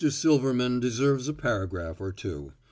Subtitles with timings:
[0.09, 2.53] Silverman deserves a paragraph or two.